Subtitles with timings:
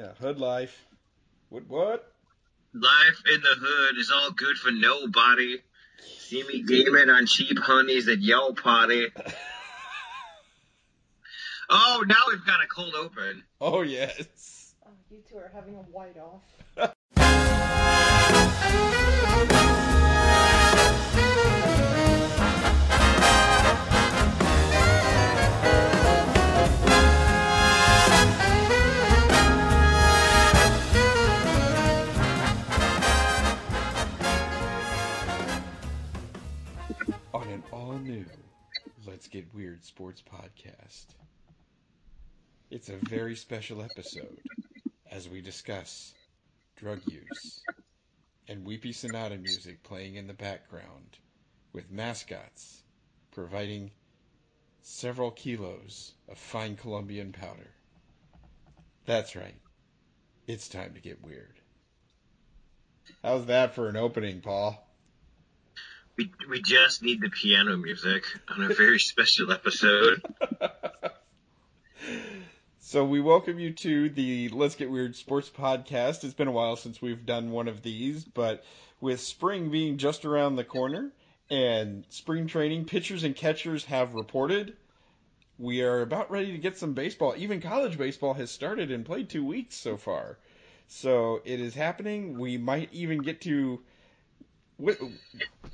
[0.00, 0.86] Yeah, hood life.
[1.50, 1.68] What?
[1.68, 2.10] What?
[2.72, 5.58] Life in the hood is all good for nobody.
[6.20, 9.08] See me gaming on cheap honeys at Yo Party.
[11.68, 13.44] oh, now we've got a cold open.
[13.60, 14.72] Oh yes.
[14.86, 16.40] Oh, you two are having a white off.
[37.90, 38.24] all new
[39.04, 41.06] Let's Get Weird Sports podcast.
[42.70, 44.38] It's a very special episode
[45.10, 46.12] as we discuss
[46.76, 47.60] drug use
[48.46, 51.18] and Weepy Sonata music playing in the background
[51.72, 52.80] with mascots
[53.32, 53.90] providing
[54.82, 57.70] several kilos of fine Colombian powder.
[59.04, 59.60] That's right.
[60.46, 61.54] It's time to get weird.
[63.24, 64.80] How's that for an opening, Paul?
[66.20, 70.20] We, we just need the piano music on a very special episode.
[72.80, 76.22] So we welcome you to the Let's Get Weird Sports Podcast.
[76.22, 78.62] It's been a while since we've done one of these, but
[79.00, 81.10] with spring being just around the corner
[81.48, 84.76] and spring training, pitchers and catchers have reported.
[85.58, 87.32] We are about ready to get some baseball.
[87.38, 90.36] Even college baseball has started and played two weeks so far.
[90.86, 92.38] So it is happening.
[92.38, 93.80] We might even get to.
[94.80, 94.98] What,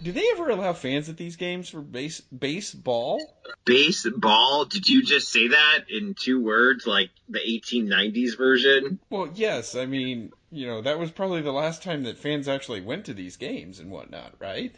[0.02, 3.20] do they ever allow fans at these games for base baseball?
[3.64, 4.64] Baseball?
[4.64, 8.98] Did you just say that in two words, like the 1890s version?
[9.08, 9.76] Well, yes.
[9.76, 13.14] I mean, you know, that was probably the last time that fans actually went to
[13.14, 14.74] these games and whatnot, right?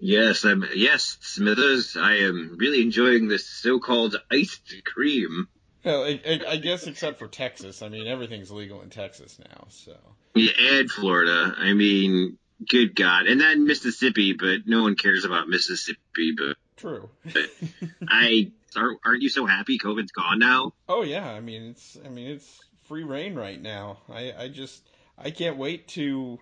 [0.00, 0.64] Yes, I'm.
[0.74, 1.96] Yes, Smithers.
[1.96, 5.46] I am really enjoying this so-called iced cream.
[5.84, 7.82] Well, I, I, I guess except for Texas.
[7.82, 9.96] I mean, everything's legal in Texas now, so.
[10.34, 11.54] Yeah, and Florida.
[11.56, 12.38] I mean,
[12.68, 16.34] good God, and then Mississippi, but no one cares about Mississippi.
[16.36, 17.08] But True.
[18.08, 20.72] I aren't, aren't you so happy COVID's gone now?
[20.88, 23.98] oh yeah, I mean it's I mean it's free rein right now.
[24.08, 24.82] I I just
[25.18, 26.38] I can't wait to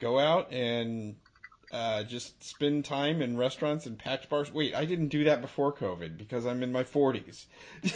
[0.00, 1.16] go out and
[1.70, 4.52] uh, just spend time in restaurants and packed bars.
[4.52, 7.44] Wait, I didn't do that before COVID because I'm in my 40s.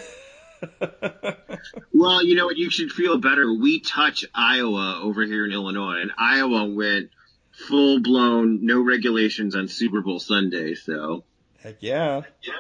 [2.03, 2.57] Well, you know what?
[2.57, 3.55] You should feel better.
[3.55, 7.11] We touch Iowa over here in Illinois, and Iowa went
[7.53, 10.75] full blown, no regulations on Super Bowl Sunday.
[10.75, 11.25] So
[11.63, 12.23] Heck yeah.
[12.43, 12.55] Yeah.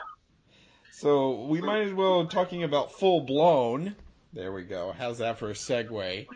[0.92, 3.96] So we might as well talking about full blown.
[4.32, 4.94] There we go.
[4.96, 6.26] How's that for a segue?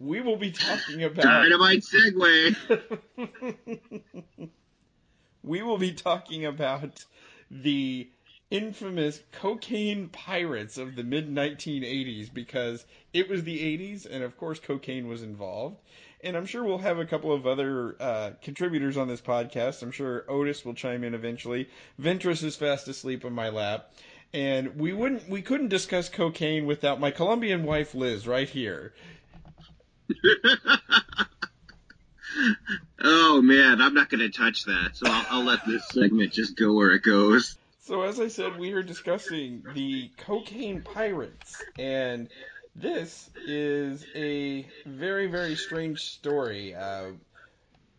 [0.00, 2.56] We will be talking about dynamite segue.
[5.42, 7.04] we will be talking about
[7.50, 8.08] the
[8.50, 14.58] infamous cocaine pirates of the mid 1980s because it was the 80s and of course
[14.58, 15.76] cocaine was involved
[16.24, 19.92] and i'm sure we'll have a couple of other uh, contributors on this podcast i'm
[19.92, 21.68] sure otis will chime in eventually
[22.00, 23.92] ventress is fast asleep on my lap
[24.32, 28.92] and we wouldn't we couldn't discuss cocaine without my colombian wife liz right here
[33.02, 34.90] oh man, I'm not going to touch that.
[34.94, 37.56] So I'll, I'll let this segment just go where it goes.
[37.80, 42.28] So as I said, we are discussing the cocaine pirates, and
[42.76, 46.74] this is a very very strange story.
[46.74, 47.12] Uh,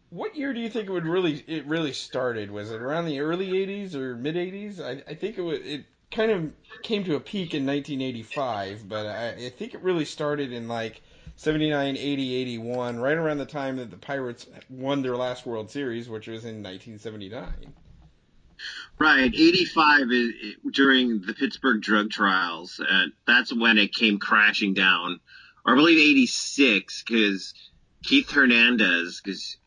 [0.10, 2.52] what year do you think it would really it really started?
[2.52, 4.80] Was it around the early '80s or mid '80s?
[4.80, 6.52] I, I think it was, it kind of
[6.84, 11.02] came to a peak in 1985, but I, I think it really started in like
[11.38, 16.08] 79, 80, 81, right around the time that the Pirates won their last World Series,
[16.08, 17.74] which was in 1979.
[18.98, 20.34] Right, 85 is
[20.72, 22.80] during the Pittsburgh drug trials.
[22.80, 25.20] Uh, that's when it came crashing down.
[25.66, 27.54] Or I believe 86, because
[28.04, 29.58] Keith Hernandez, because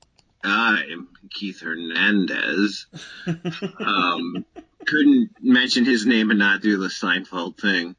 [0.42, 2.86] I'm Keith Hernandez,
[3.80, 4.46] um,
[4.86, 7.96] couldn't mention his name and not do the Seinfeld thing.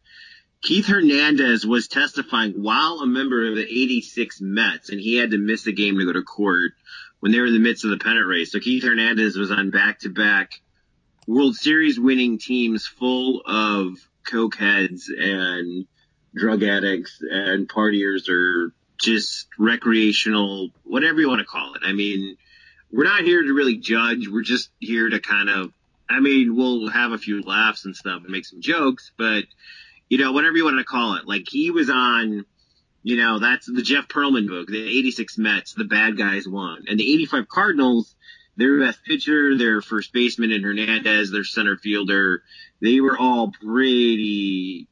[0.64, 5.38] Keith Hernandez was testifying while a member of the 86 Mets, and he had to
[5.38, 6.72] miss a game to go to court
[7.20, 8.52] when they were in the midst of the pennant race.
[8.52, 10.60] So Keith Hernandez was on back to back
[11.30, 15.86] World Series winning teams full of coke heads and
[16.34, 21.84] drug addicts and partiers or just recreational, whatever you want to call it.
[21.86, 22.36] I mean,
[22.92, 24.28] we're not here to really judge.
[24.28, 25.72] We're just here to kind of,
[26.10, 29.44] I mean, we'll have a few laughs and stuff and make some jokes, but
[30.10, 31.28] you know, whatever you want to call it.
[31.28, 32.44] Like he was on,
[33.04, 36.86] you know, that's the Jeff Pearlman book, the 86 Mets, the bad guys won.
[36.88, 38.16] And the 85 Cardinals,
[38.60, 42.44] their best pitcher, their first baseman in Hernandez, their center fielder,
[42.82, 44.90] they were all pretty,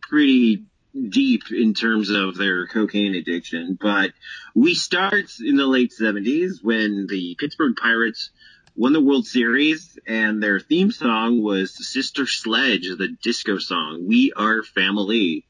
[0.00, 0.64] pretty
[1.10, 3.78] deep in terms of their cocaine addiction.
[3.78, 4.12] But
[4.54, 8.30] we start in the late 70s when the Pittsburgh Pirates
[8.74, 14.06] won the World Series and their theme song was Sister Sledge, the disco song.
[14.08, 15.44] We are family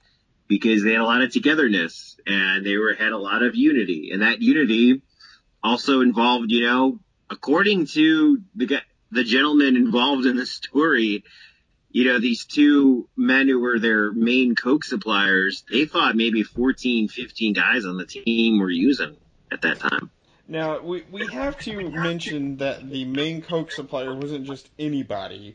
[0.48, 4.10] because they had a lot of togetherness and they were had a lot of unity.
[4.12, 5.02] And that unity
[5.62, 6.98] also involved, you know,
[7.30, 8.80] according to the
[9.10, 11.24] the gentleman involved in the story,
[11.90, 17.08] you know, these two men who were their main coke suppliers, they thought maybe 14,
[17.08, 19.16] 15 guys on the team were using
[19.50, 20.10] at that time.
[20.46, 25.54] Now, we, we have to mention that the main coke supplier wasn't just anybody.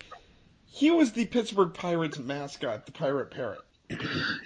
[0.65, 3.59] He was the Pittsburgh Pirates mascot, the Pirate Parrot.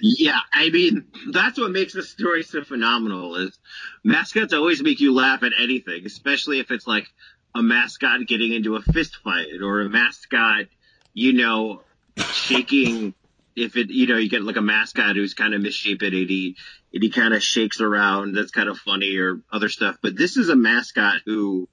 [0.01, 3.57] Yeah, I mean, that's what makes the story so phenomenal is
[4.03, 7.07] mascots always make you laugh at anything, especially if it's like
[7.55, 10.65] a mascot getting into a fist fight or a mascot
[11.13, 11.81] you know,
[12.17, 13.13] shaking.
[13.55, 16.55] if it, you know, you get like a mascot who's kind of misshapen and he,
[16.93, 18.35] and he kind of shakes around.
[18.35, 19.97] That's kind of funny or other stuff.
[20.01, 21.67] But this is a mascot who,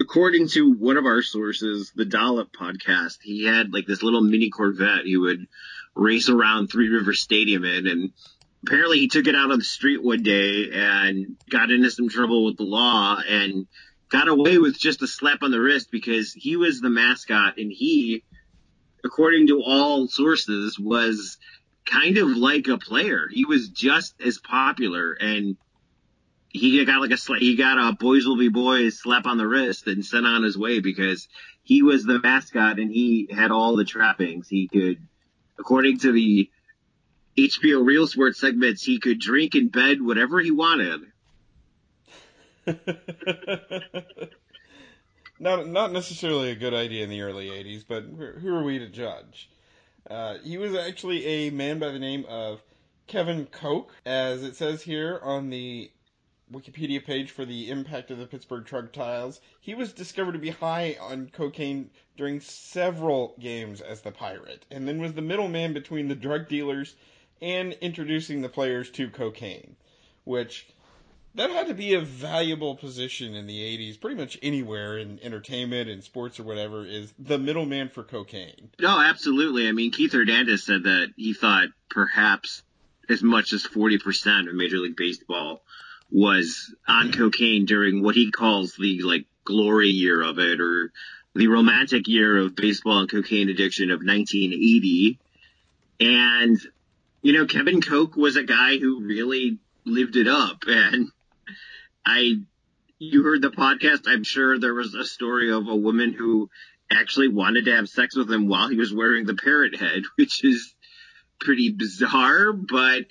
[0.00, 4.50] according to one of our sources, the Dollop podcast, he had like this little mini
[4.50, 5.46] Corvette he would
[5.96, 7.86] race around Three River Stadium in.
[7.86, 8.12] And
[8.64, 12.44] apparently he took it out on the street one day and got into some trouble
[12.44, 13.66] with the law and
[14.10, 17.72] got away with just a slap on the wrist because he was the mascot and
[17.72, 18.22] he,
[19.04, 21.38] according to all sources, was
[21.84, 23.28] kind of like a player.
[23.30, 25.56] He was just as popular and
[26.48, 29.86] he got like a he got a boys will be boys slap on the wrist
[29.86, 31.28] and sent on his way because
[31.62, 34.48] he was the mascot and he had all the trappings.
[34.48, 35.06] He could,
[35.58, 36.50] according to the
[37.36, 41.02] HBO Real Sports segments, he could drink in bed whatever he wanted.
[45.38, 48.88] not not necessarily a good idea in the early '80s, but who are we to
[48.88, 49.50] judge?
[50.08, 52.62] Uh, he was actually a man by the name of
[53.06, 55.90] Kevin Koch, as it says here on the
[56.52, 59.40] Wikipedia page for the impact of the Pittsburgh drug trials.
[59.60, 64.86] He was discovered to be high on cocaine during several games as the pirate, and
[64.86, 66.94] then was the middleman between the drug dealers
[67.42, 69.76] and introducing the players to cocaine,
[70.24, 70.66] which
[71.34, 75.90] that had to be a valuable position in the 80s, pretty much anywhere in entertainment
[75.90, 78.70] and sports or whatever, is the middleman for cocaine.
[78.80, 79.68] No, absolutely.
[79.68, 82.62] I mean, Keith Hernandez said that he thought perhaps
[83.08, 85.62] as much as 40% of Major League Baseball
[86.10, 90.92] was on cocaine during what he calls the like glory year of it or
[91.34, 95.18] the romantic year of baseball and cocaine addiction of 1980.
[96.00, 96.58] And,
[97.22, 101.10] you know, Kevin Koch was a guy who really lived it up and
[102.04, 102.34] I,
[102.98, 104.02] you heard the podcast.
[104.06, 106.48] I'm sure there was a story of a woman who
[106.90, 110.44] actually wanted to have sex with him while he was wearing the parrot head, which
[110.44, 110.74] is
[111.40, 113.06] pretty bizarre, but,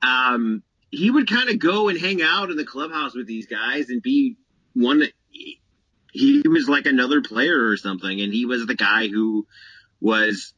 [0.00, 3.90] um, he would kind of go and hang out in the clubhouse with these guys
[3.90, 4.36] and be
[4.74, 5.02] one
[6.12, 9.46] he was like another player or something and he was the guy who
[10.00, 10.52] was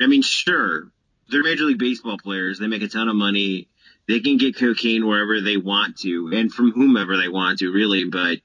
[0.00, 0.88] I mean sure
[1.30, 3.68] they're major league baseball players they make a ton of money
[4.08, 8.04] they can get cocaine wherever they want to and from whomever they want to, really.
[8.04, 8.38] But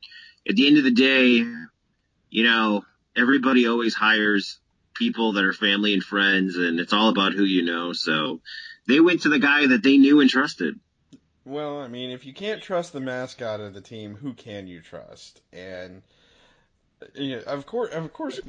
[0.47, 1.45] at the end of the day,
[2.29, 2.83] you know,
[3.15, 4.59] everybody always hires
[4.93, 7.93] people that are family and friends, and it's all about who you know.
[7.93, 8.41] So
[8.87, 10.79] they went to the guy that they knew and trusted.
[11.45, 14.81] Well, I mean, if you can't trust the mascot of the team, who can you
[14.81, 15.41] trust?
[15.51, 16.01] And
[17.15, 18.39] you know, of course, of course,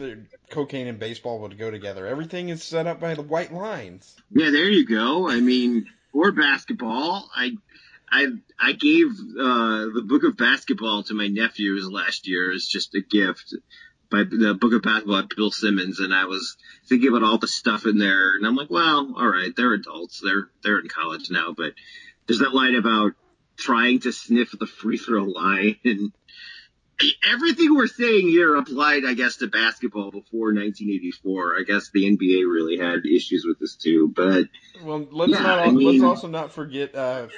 [0.50, 2.06] cocaine and baseball would go together.
[2.06, 4.14] Everything is set up by the white lines.
[4.30, 5.28] Yeah, there you go.
[5.28, 7.28] I mean, or basketball.
[7.34, 7.52] I
[8.10, 8.28] I
[8.60, 13.00] I gave uh, the book of basketball to my nephews last year as just a
[13.00, 13.54] gift
[14.10, 16.56] by the book of basketball by Bill Simmons, and I was
[16.88, 20.20] thinking about all the stuff in there, and I'm like, well, all right, they're adults,
[20.24, 21.72] they're they're in college now, but
[22.26, 23.12] there's that line about
[23.56, 26.12] trying to sniff the free throw line and
[27.32, 31.56] everything we're saying here applied, I guess, to basketball before 1984.
[31.58, 34.46] I guess the NBA really had issues with this too, but
[34.82, 35.58] well, let's yeah, not.
[35.60, 37.28] I mean, let's also not forget uh,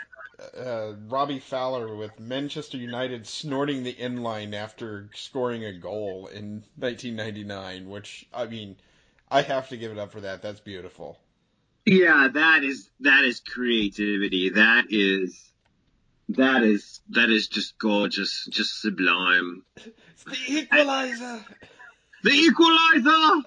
[0.56, 7.88] uh, Robbie Fowler with Manchester United snorting the inline after scoring a goal in 1999.
[7.88, 8.76] Which I mean,
[9.30, 10.42] I have to give it up for that.
[10.42, 11.18] That's beautiful.
[11.86, 14.50] Yeah, that is that is creativity.
[14.50, 15.40] That is
[16.30, 19.62] that is that is just gorgeous, just sublime.
[19.76, 21.44] It's the equalizer.
[22.24, 23.42] The Equalizer.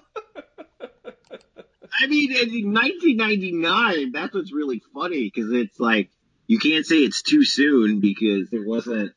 [1.92, 6.10] I mean, in 1999, that's what's really funny because it's like
[6.46, 9.12] you can't say it's too soon because it wasn't.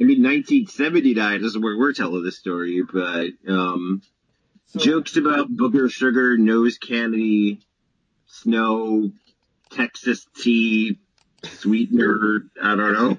[0.00, 4.00] I mean, 1979 is where we're telling the story, but um,
[4.72, 7.60] So- jokes about booger sugar, nose candy,
[8.26, 9.12] snow,
[9.70, 10.98] Texas tea,
[11.44, 12.46] sweetener.
[12.62, 13.18] I don't know.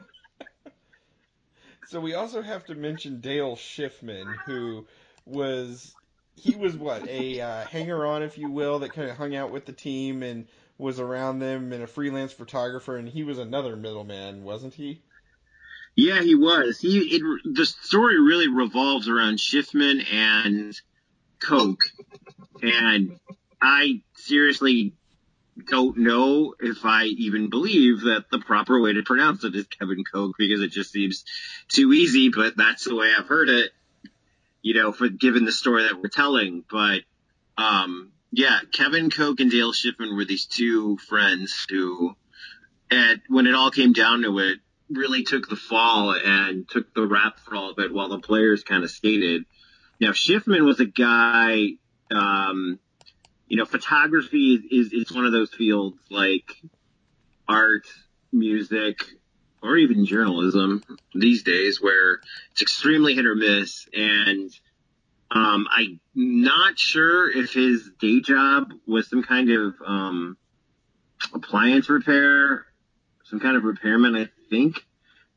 [1.87, 4.87] So we also have to mention Dale Shiffman, who
[5.27, 5.93] was
[6.35, 9.51] he was what a uh, hanger on, if you will, that kind of hung out
[9.51, 10.47] with the team and
[10.79, 15.03] was around them, and a freelance photographer, and he was another middleman, wasn't he?
[15.95, 16.79] Yeah, he was.
[16.79, 17.21] He it,
[17.53, 20.81] the story really revolves around Shiffman and
[21.45, 21.79] Koch,
[22.61, 23.19] and
[23.61, 24.93] I seriously
[25.69, 30.03] don't know if I even believe that the proper way to pronounce it is Kevin
[30.11, 31.25] Koch because it just seems
[31.67, 32.29] too easy.
[32.29, 33.71] But that's the way I've heard it.
[34.61, 37.01] You know, for given the story that we're telling, but
[37.57, 42.15] um, yeah, Kevin Koch and Dale Shiffman were these two friends who,
[42.89, 44.59] at when it all came down to it,
[44.89, 48.63] really took the fall and took the rap for all of it while the players
[48.63, 49.45] kind of skated.
[50.03, 51.75] Now Shiffman was a guy,
[52.11, 52.77] um,
[53.47, 56.51] you know, photography is, is, one of those fields like
[57.47, 57.85] art,
[58.33, 58.99] music,
[59.61, 60.83] or even journalism
[61.15, 62.19] these days where
[62.51, 63.87] it's extremely hit or miss.
[63.93, 64.51] And
[65.31, 70.35] um, I'm not sure if his day job was some kind of um,
[71.33, 72.65] appliance repair,
[73.23, 74.85] some kind of repairman, I think.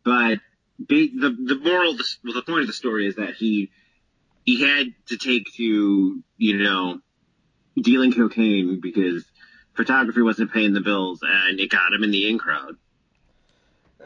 [0.05, 0.41] But
[0.81, 3.71] ba- the the moral, the, well, the point of the story is that he
[4.47, 7.01] he had to take to you know
[7.77, 9.25] dealing cocaine because
[9.75, 12.77] photography wasn't paying the bills, and it got him in the in crowd.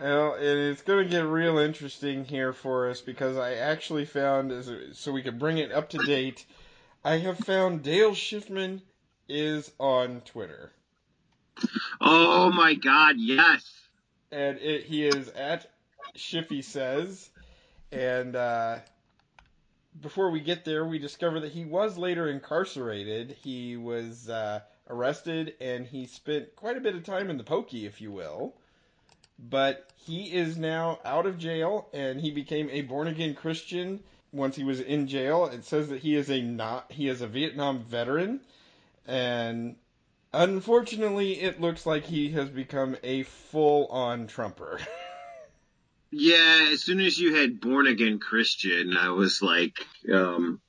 [0.01, 4.65] Well, and it's going to get real interesting here for us because I actually found,
[4.95, 6.47] so we can bring it up to date,
[7.05, 8.81] I have found Dale Shiffman
[9.29, 10.73] is on Twitter.
[12.01, 13.71] Oh my God, yes.
[14.33, 15.71] and it, he is at
[16.17, 17.29] Shiffy says,
[17.93, 18.79] and uh,
[20.01, 23.37] before we get there, we discover that he was later incarcerated.
[23.43, 27.87] He was uh, arrested, and he spent quite a bit of time in the pokey,
[27.87, 28.55] if you will.
[29.39, 34.01] But he is now out of jail, and he became a born again Christian
[34.33, 35.47] once he was in jail.
[35.47, 38.41] It says that he is a not he is a Vietnam veteran,
[39.07, 39.77] and
[40.33, 44.79] Unfortunately, it looks like he has become a full on Trumper.
[46.13, 49.75] Yeah, as soon as you had born again Christian, I was like,
[50.13, 50.61] um,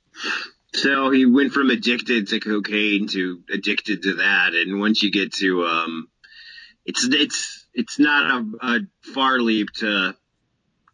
[0.74, 5.32] so he went from addicted to cocaine to addicted to that, and once you get
[5.34, 6.08] to, um,
[6.84, 8.80] it's it's it's not a, a
[9.12, 10.14] far leap to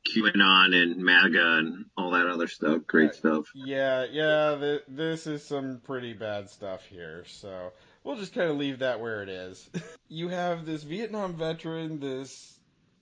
[0.08, 2.86] QAnon and MAGA and all that other stuff.
[2.86, 3.46] Great stuff.
[3.54, 8.56] yeah, yeah, th- this is some pretty bad stuff here, so we'll just kind of
[8.56, 9.68] leave that where it is.
[10.08, 12.57] you have this Vietnam veteran, this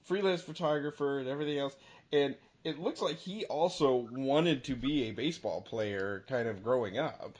[0.06, 1.76] freelance photographer, and everything else,
[2.12, 2.34] and
[2.64, 7.36] it looks like he also wanted to be a baseball player kind of growing up.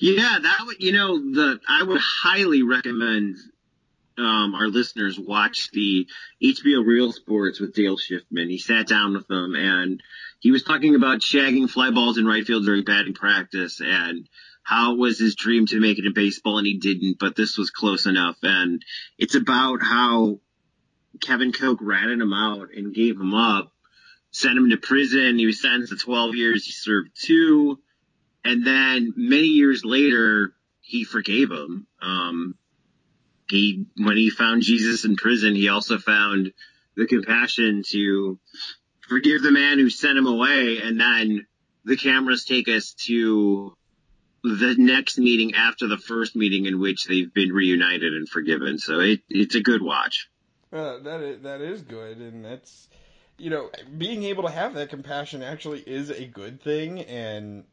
[0.00, 3.36] Yeah, that would you know the I would highly recommend
[4.18, 6.06] um, our listeners watch the
[6.42, 8.48] HBO Real Sports with Dale Shiffman.
[8.48, 10.02] He sat down with them and
[10.40, 14.28] he was talking about shagging fly balls in right field during batting practice and
[14.62, 17.56] how it was his dream to make it in baseball and he didn't, but this
[17.56, 18.36] was close enough.
[18.42, 18.82] And
[19.18, 20.40] it's about how
[21.20, 23.72] Kevin Koch ratted him out and gave him up,
[24.30, 25.38] sent him to prison.
[25.38, 26.64] He was sentenced to 12 years.
[26.64, 27.78] He served two.
[28.44, 31.86] And then many years later, he forgave him.
[32.00, 32.54] Um,
[33.48, 36.52] he, when he found Jesus in prison, he also found
[36.96, 38.38] the compassion to
[39.08, 40.78] forgive the man who sent him away.
[40.82, 41.46] And then
[41.84, 43.76] the cameras take us to
[44.42, 48.78] the next meeting after the first meeting in which they've been reunited and forgiven.
[48.78, 50.28] So it, it's a good watch.
[50.72, 52.88] Uh, that is, that is good, and that's
[53.38, 57.00] you know being able to have that compassion actually is a good thing.
[57.00, 57.64] And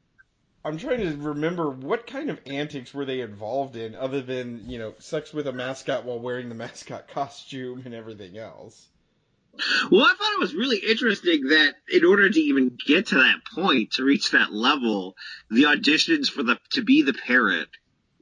[0.64, 4.78] I'm trying to remember what kind of antics were they involved in, other than you
[4.78, 8.88] know sex with a mascot while wearing the mascot costume and everything else.
[9.92, 13.42] Well, I thought it was really interesting that in order to even get to that
[13.54, 15.16] point, to reach that level,
[15.52, 17.70] the auditions for the to be the parrot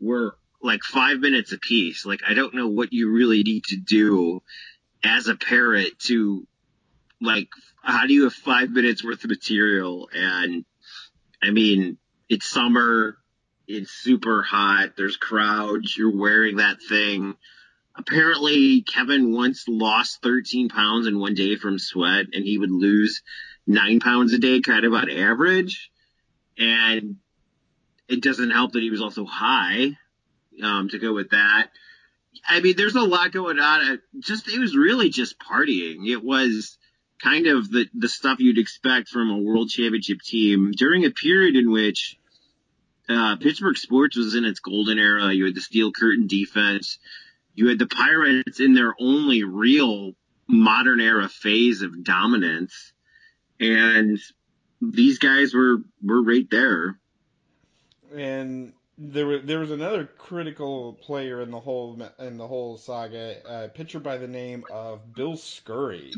[0.02, 2.06] were like five minutes apiece.
[2.06, 4.42] Like I don't know what you really need to do
[5.04, 6.48] as a parrot to
[7.20, 7.50] like
[7.84, 10.66] how do you have five minutes worth of material and
[11.42, 11.98] I mean
[12.32, 13.18] it's summer,
[13.68, 14.92] It's super hot.
[14.96, 15.98] There's crowds.
[15.98, 17.36] You're wearing that thing.
[17.94, 23.22] Apparently, Kevin once lost 13 pounds in one day from sweat, and he would lose
[23.68, 25.92] nine pounds a day, kind of on average.
[26.58, 27.18] And
[28.08, 29.98] it doesn't help that he was also high
[30.64, 31.70] um, to go with that.
[32.48, 34.00] I mean, there's a lot going on.
[34.20, 36.08] Just it was really just partying.
[36.08, 36.78] It was
[37.22, 41.56] kind of the the stuff you'd expect from a world championship team during a period
[41.56, 42.18] in which
[43.10, 45.34] uh, Pittsburgh sports was in its golden era.
[45.34, 46.98] You had the steel curtain defense.
[47.54, 50.14] You had the Pirates in their only real
[50.48, 52.94] modern era phase of dominance,
[53.60, 54.20] and
[54.82, 56.98] these guys were were right there.
[58.16, 63.38] And there was there was another critical player in the whole in the whole saga,
[63.46, 66.14] a pitcher by the name of Bill Scurry,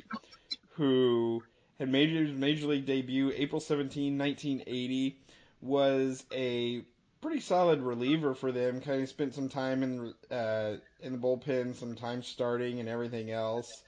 [0.72, 1.42] who
[1.80, 5.18] had made his major league debut April 17, 1980,
[5.62, 6.84] was a
[7.22, 8.82] pretty solid reliever for them.
[8.82, 13.32] Kind of spent some time in uh, in the bullpen, some time starting and everything
[13.32, 13.84] else.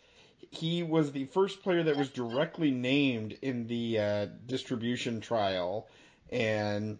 [0.51, 5.89] He was the first player that was directly named in the uh, distribution trial,
[6.31, 6.97] and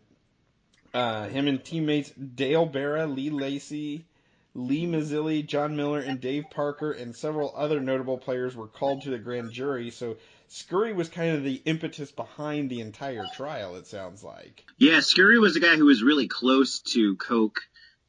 [0.95, 4.05] uh, him and teammates Dale Berra, Lee Lacy,
[4.53, 9.09] Lee Mazzilli, John Milner, and Dave Parker, and several other notable players were called to
[9.09, 9.91] the grand jury.
[9.91, 10.15] So
[10.47, 13.75] Scurry was kind of the impetus behind the entire trial.
[13.75, 14.63] It sounds like.
[14.77, 17.59] Yeah, Scurry was the guy who was really close to Koch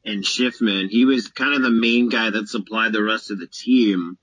[0.05, 0.89] and Shiffman.
[0.89, 4.17] He was kind of the main guy that supplied the rest of the team.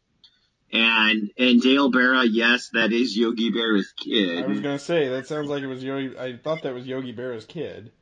[0.72, 4.42] And and Dale Berra, yes, that is Yogi Berra's kid.
[4.42, 6.18] I was gonna say that sounds like it was Yogi.
[6.18, 7.92] I thought that was Yogi Berra's kid.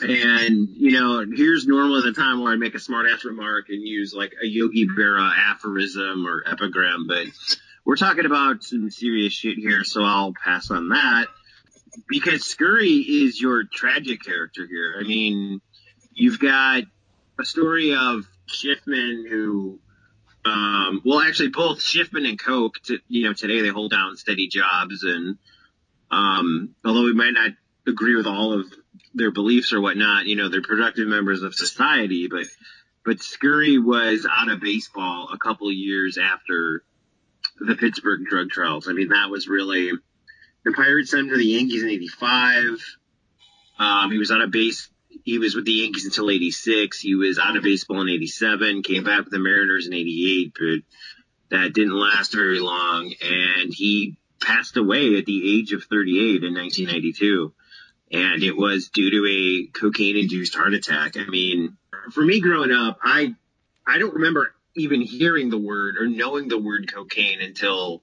[0.00, 3.86] And, you know, here's normally the time where I make a smart ass remark and
[3.86, 7.26] use like a Yogi Berra aphorism or epigram, but
[7.84, 11.26] we're talking about some serious shit here, so I'll pass on that.
[12.08, 14.94] Because Scurry is your tragic character here.
[14.98, 15.60] I mean,
[16.12, 16.84] you've got
[17.38, 19.78] a story of Shiffman who,
[20.44, 24.48] um, well, actually both Shiffman and Koch, to, you know, today they hold down steady
[24.48, 25.38] jobs and,
[26.10, 27.50] um, although we might not
[27.86, 28.72] agree with all of
[29.14, 30.26] their beliefs or whatnot.
[30.26, 32.46] You know, they're productive members of society, but
[33.04, 36.84] but Scurry was out of baseball a couple years after
[37.58, 38.88] the Pittsburgh drug trials.
[38.88, 39.90] I mean, that was really
[40.64, 42.84] the Pirates sent him to the Yankees in '85.
[43.78, 44.88] Um, he was out of base.
[45.24, 47.00] He was with the Yankees until '86.
[47.00, 48.82] He was out of baseball in '87.
[48.82, 54.16] Came back with the Mariners in '88, but that didn't last very long, and he
[54.40, 57.52] passed away at the age of 38 in 1992
[58.12, 61.16] and it was due to a cocaine induced heart attack.
[61.16, 61.76] I mean,
[62.12, 63.34] for me growing up, I
[63.86, 68.02] I don't remember even hearing the word or knowing the word cocaine until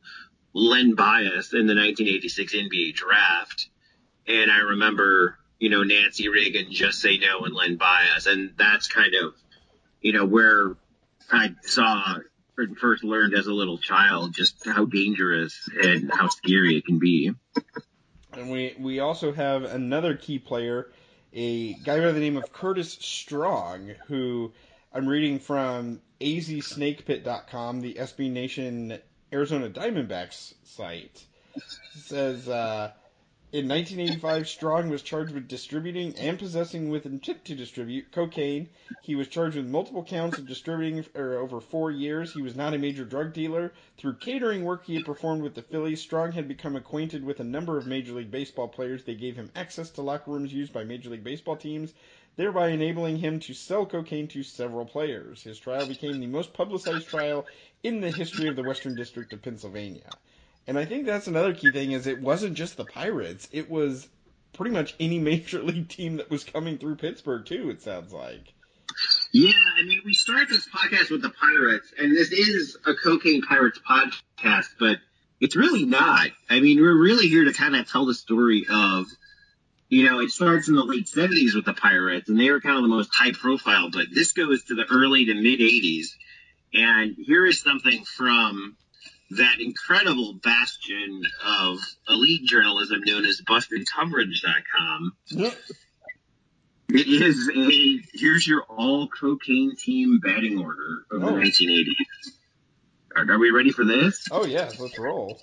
[0.54, 3.70] Len Bias in the 1986 NBA draft.
[4.28, 8.26] And I remember, you know, Nancy Reagan just say no and Len Bias.
[8.28, 9.34] And that's kind of,
[10.02, 10.76] you know, where
[11.32, 12.18] I saw
[12.58, 17.00] or first learned as a little child just how dangerous and how scary it can
[17.00, 17.32] be.
[18.40, 20.90] And we, we also have another key player,
[21.34, 24.54] a guy by the name of Curtis Strong, who
[24.94, 28.98] I'm reading from azsnakepit.com, the SB Nation
[29.34, 31.26] Arizona Diamondbacks site.
[31.54, 31.64] It
[31.96, 32.92] says, uh,
[33.52, 38.70] in 1985, Strong was charged with distributing and possessing with intent to distribute cocaine.
[39.02, 42.32] He was charged with multiple counts of distributing for over four years.
[42.32, 43.74] He was not a major drug dealer.
[43.98, 47.44] Through catering work he had performed with the Phillies, Strong had become acquainted with a
[47.44, 49.04] number of Major League Baseball players.
[49.04, 51.96] They gave him access to locker rooms used by Major League Baseball teams,
[52.36, 55.42] thereby enabling him to sell cocaine to several players.
[55.42, 57.48] His trial became the most publicized trial
[57.82, 60.12] in the history of the Western District of Pennsylvania.
[60.70, 63.50] And I think that's another key thing is it wasn't just the Pirates.
[63.52, 64.08] It was
[64.54, 68.54] pretty much any major league team that was coming through Pittsburgh too, it sounds like.
[69.34, 73.42] Yeah, I mean, we start this podcast with the Pirates, and this is a Cocaine
[73.42, 74.98] Pirates podcast, but
[75.40, 76.28] it's really not.
[76.52, 79.08] I mean, we're really here to kind of tell the story of,
[79.88, 82.76] you know, it starts in the late 70s with the Pirates, and they were kind
[82.76, 86.10] of the most high profile, but this goes to the early to mid 80s.
[86.76, 88.76] And here is something from
[89.32, 95.14] that incredible bastion of elite journalism known as BustedCoverage.com.
[95.28, 95.56] Yep.
[96.90, 101.28] It is a here's your all cocaine team batting order of oh.
[101.28, 102.32] the 1980s.
[103.16, 104.28] Are, are, we ready for this?
[104.32, 105.40] Oh yeah, let's roll.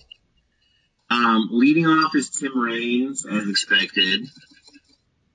[1.08, 4.26] Um, leading off is Tim Raines, as expected.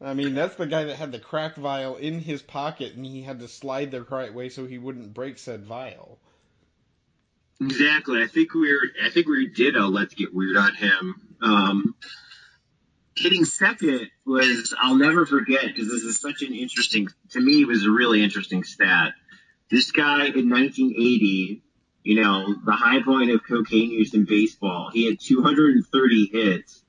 [0.01, 3.21] I mean, that's the guy that had the crack vial in his pocket, and he
[3.21, 6.19] had to slide the right way so he wouldn't break said vial.
[7.61, 8.23] Exactly.
[8.23, 11.15] I think we're I think we did a let's get weird on him.
[11.41, 11.95] Um,
[13.15, 17.67] hitting second was I'll never forget because this is such an interesting to me it
[17.67, 19.13] was a really interesting stat.
[19.69, 21.61] This guy in 1980,
[22.03, 26.83] you know, the high point of cocaine use in baseball, he had 230 hits,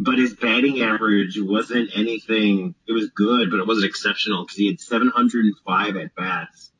[0.00, 2.74] but his batting average wasn't anything.
[2.88, 6.70] It was good, but it wasn't exceptional because he had 705 at bats.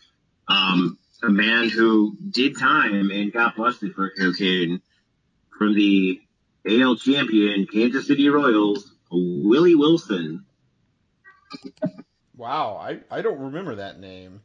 [0.49, 4.81] Um, a man who did time and got busted for cocaine
[5.59, 6.21] from the
[6.67, 10.45] AL champion Kansas City Royals, Willie Wilson.
[12.37, 14.43] Wow, I, I don't remember that name.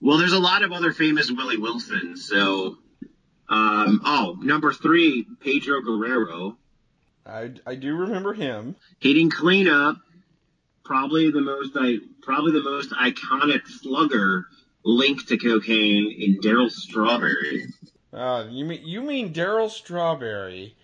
[0.00, 2.26] Well, there's a lot of other famous Willie Wilsons.
[2.26, 2.78] So,
[3.48, 6.56] um, oh, number three, Pedro Guerrero,
[7.24, 8.76] I, I do remember him.
[8.98, 9.98] hitting cleanup.
[10.84, 14.46] Probably the most, I probably the most iconic slugger
[14.84, 17.66] linked to cocaine in Darryl Strawberry.
[18.12, 20.76] Uh, you mean you mean Darryl Strawberry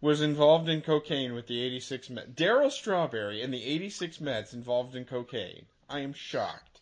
[0.00, 2.28] was involved in cocaine with the '86 Mets?
[2.30, 5.66] Darryl Strawberry and the '86 Mets involved in cocaine.
[5.88, 6.80] I am shocked.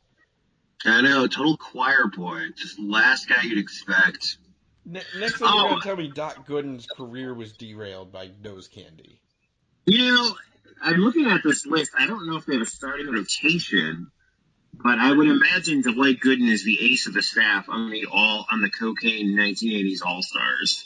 [0.85, 4.39] I know, total choir boy, just last guy you'd expect.
[4.87, 5.61] Ne- next thing Oh.
[5.63, 9.21] you're gonna tell me, Doc Gooden's career was derailed by nose candy.
[9.87, 10.37] You know,
[10.81, 11.91] I'm looking at this list.
[11.99, 14.13] I don't know if they have a starting rotation,
[14.75, 18.47] but I would imagine Dwight Gooden is the ace of the staff on the all
[18.51, 20.85] on the cocaine 1980s All Stars.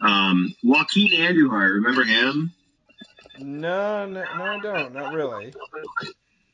[0.00, 2.52] Um, Joaquin Andujar, remember him?
[3.38, 4.94] No, no, no, I don't.
[4.94, 5.52] Not really.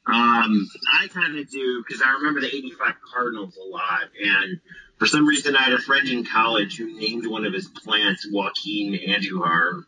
[0.07, 0.69] Um,
[1.01, 4.61] I kind of do because I remember the '85 Cardinals a lot, and
[4.99, 8.27] for some reason I had a friend in college who named one of his plants
[8.31, 9.85] Joaquin Andujar,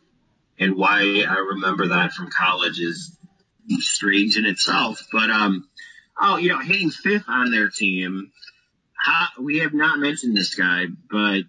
[0.57, 3.17] and why I remember that from college is
[3.79, 5.01] strange in itself.
[5.11, 5.69] But um,
[6.21, 8.31] oh, you know, hitting fifth on their team,
[8.93, 11.41] how, we have not mentioned this guy, but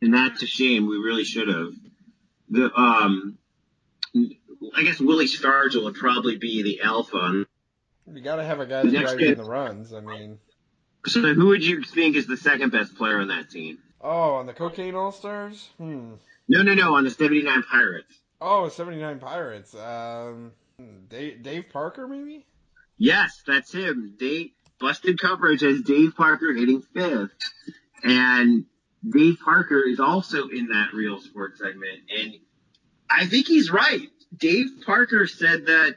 [0.00, 0.86] and that's a shame.
[0.88, 1.72] We really should have.
[2.50, 3.38] The um,
[4.74, 7.44] I guess Willie Stargell would probably be the alpha
[8.06, 9.38] You got to have a guy that Next drives kid.
[9.38, 9.92] the runs.
[9.92, 10.38] I mean,
[11.06, 13.78] So who would you think is the second best player on that team?
[14.00, 15.68] oh, on the cocaine all stars.
[15.78, 16.12] Hmm.
[16.48, 18.14] No, no, no, on the 79 Pirates.
[18.40, 19.74] Oh, 79 Pirates.
[19.74, 20.52] Um,
[21.10, 22.46] Dave, Dave Parker, maybe?
[22.98, 24.14] Yes, that's him.
[24.18, 27.30] Dave busted coverage as Dave Parker hitting fifth.
[28.02, 28.66] And
[29.08, 32.00] Dave Parker is also in that real sports segment.
[32.16, 32.34] And
[33.10, 34.08] I think he's right.
[34.36, 35.96] Dave Parker said that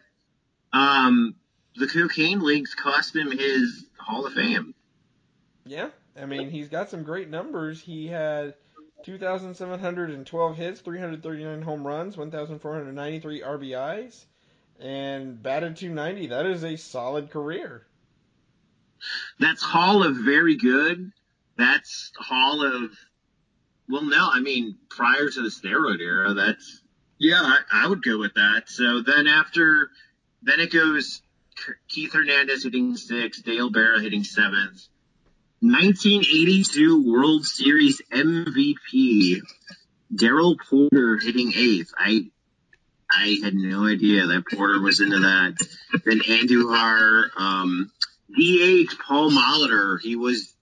[0.71, 1.35] um,
[1.75, 4.73] the cocaine links cost him his Hall of Fame.
[5.65, 5.89] Yeah.
[6.19, 7.81] I mean, he's got some great numbers.
[7.81, 8.55] He had
[9.03, 14.25] 2,712 hits, 339 home runs, 1,493 RBIs,
[14.81, 16.27] and batted 290.
[16.27, 17.85] That is a solid career.
[19.39, 21.11] That's Hall of very good.
[21.57, 22.91] That's Hall of
[23.89, 26.33] well, no, I mean prior to the steroid era.
[26.33, 26.81] That's
[27.17, 28.63] yeah, I, I would go with that.
[28.67, 29.89] So then after,
[30.41, 31.21] then it goes
[31.87, 34.87] Keith Hernandez hitting sixth, Dale Berra hitting seventh.
[35.59, 39.41] 1982 World Series MVP
[40.13, 41.93] Darrell Porter hitting eighth.
[41.97, 42.31] I
[43.11, 45.57] I had no idea that Porter was into that.
[46.05, 47.91] Then Andujar, um,
[48.29, 49.99] DH Paul Molitor.
[50.01, 50.53] He was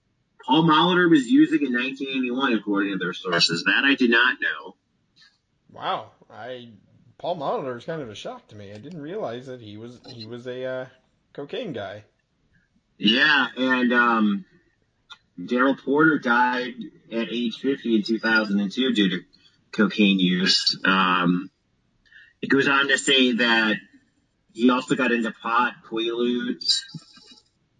[0.46, 3.64] Paul Molitor was using in 1981 according to their sources.
[3.64, 4.74] That I did not know.
[5.72, 6.10] Wow.
[6.28, 6.70] I
[7.18, 8.72] Paul Molitor is kind of a shock to me.
[8.72, 10.86] I didn't realize that he was he was a uh,
[11.32, 12.04] cocaine guy.
[12.98, 14.44] Yeah, and um,
[15.42, 16.74] Darrell Porter died
[17.12, 19.20] at age 50 in 2002 due to
[19.72, 20.78] cocaine use.
[20.84, 21.49] Um,
[22.42, 23.76] it goes on to say that
[24.52, 26.80] he also got into pot, quaaludes.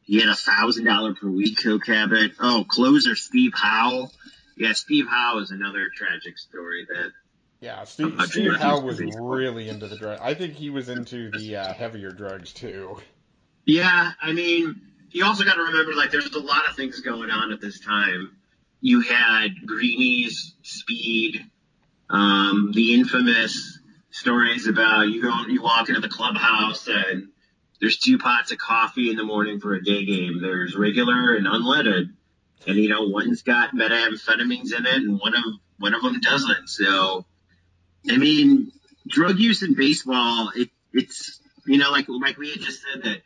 [0.02, 2.32] He had a thousand dollar per week coke habit.
[2.40, 4.10] Oh, closer Steve Howe.
[4.56, 7.12] Yeah, Steve Howe is another tragic story that
[7.60, 10.18] Yeah, Steve, Steve Howe was really into the drug.
[10.20, 12.98] I think he was into the uh, heavier drugs too.
[13.64, 17.30] Yeah, I mean, you also got to remember, like, there's a lot of things going
[17.30, 18.36] on at this time.
[18.80, 21.44] You had Greenies, Speed,
[22.08, 23.78] um, the infamous
[24.10, 27.28] stories about you go, you walk into the clubhouse and
[27.80, 30.40] there's two pots of coffee in the morning for a day game.
[30.40, 32.12] There's regular and unleaded,
[32.66, 35.42] and you know one's got methamphetamines in it, and one of
[35.78, 36.68] one of them doesn't.
[36.68, 37.24] So,
[38.08, 38.70] I mean,
[39.08, 43.22] drug use in baseball, it, it's you know like like we had just said that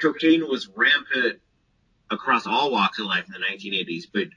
[0.00, 1.40] cocaine was rampant
[2.10, 4.28] across all walks of life in the 1980s, but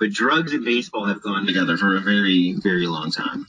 [0.00, 3.46] but drugs and baseball have gone together for a very very long time.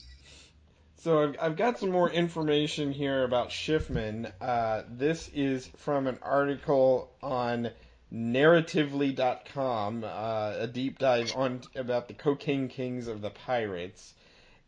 [1.06, 4.32] So I've, I've got some more information here about Shiffman.
[4.40, 7.70] Uh, this is from an article on
[8.12, 14.14] narratively.com, uh, a deep dive on about the cocaine kings of the pirates.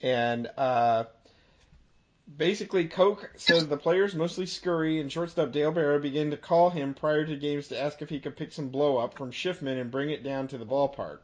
[0.00, 1.06] And uh,
[2.36, 6.94] basically, Koch says the players, mostly Scurry and shortstop Dale Berra, began to call him
[6.94, 9.90] prior to games to ask if he could pick some blow up from Shiffman and
[9.90, 11.18] bring it down to the ballpark.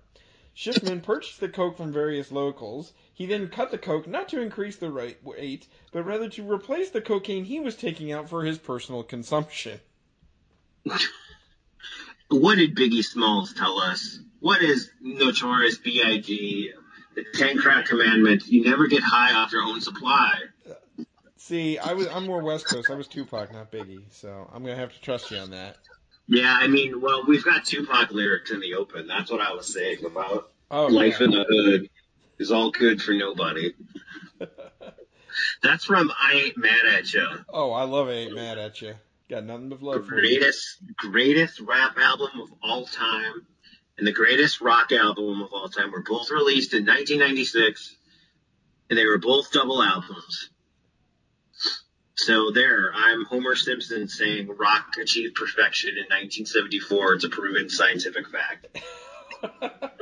[0.57, 2.93] Shiffman purchased the Coke from various locals.
[3.13, 4.91] He then cut the Coke not to increase the
[5.23, 9.81] weight, but rather to replace the cocaine he was taking out for his personal consumption.
[12.29, 14.19] What did Biggie Smalls tell us?
[14.41, 16.73] What is Notorious B.I.G.?
[17.15, 18.49] The Ten Crack Commandments.
[18.49, 20.41] You never get high off your own supply.
[21.37, 22.91] See, I was I'm more West Coast.
[22.91, 25.77] I was Tupac, not Biggie, so I'm gonna have to trust you on that.
[26.27, 29.07] Yeah, I mean, well, we've got Tupac lyrics in the open.
[29.07, 31.27] That's what I was saying about Oh, life yeah.
[31.27, 31.91] in the hood
[32.39, 33.73] is all good for nobody.
[35.63, 37.27] That's from I Ain't Mad at You.
[37.49, 38.13] Oh, I love it.
[38.15, 38.95] Ain't mad at you.
[39.29, 40.39] Got nothing but love for you.
[40.39, 43.47] Greatest, greatest rap album of all time
[43.99, 47.97] and the greatest rock album of all time were both released in 1996,
[48.91, 50.51] and they were both double albums.
[52.25, 57.13] So there, I'm Homer Simpson saying rock achieved perfection in 1974.
[57.13, 58.79] It's a proven scientific fact.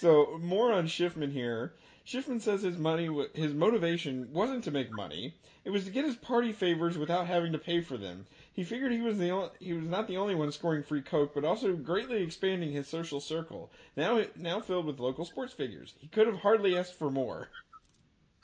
[0.00, 1.74] so more on Shiffman here.
[2.04, 5.36] Shiffman says his money, his motivation wasn't to make money.
[5.64, 8.26] It was to get his party favors without having to pay for them.
[8.54, 11.32] He figured he was the only, he was not the only one scoring free coke,
[11.32, 13.70] but also greatly expanding his social circle.
[13.96, 15.94] Now now filled with local sports figures.
[16.00, 17.50] He could have hardly asked for more.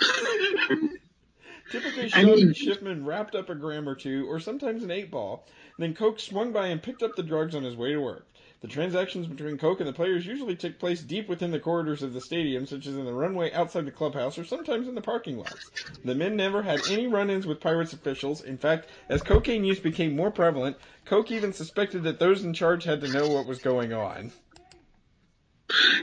[1.70, 5.46] Typically, I mean- Shiffman wrapped up a gram or two, or sometimes an eight ball.
[5.78, 8.26] Then Koch swung by and picked up the drugs on his way to work.
[8.60, 12.12] The transactions between Koch and the players usually took place deep within the corridors of
[12.12, 15.38] the stadium, such as in the runway outside the clubhouse or sometimes in the parking
[15.38, 15.70] lots.
[16.04, 18.42] The men never had any run ins with Pirates officials.
[18.42, 22.84] In fact, as cocaine use became more prevalent, Koch even suspected that those in charge
[22.84, 24.30] had to know what was going on.